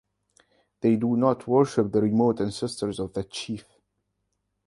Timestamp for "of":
2.97-3.13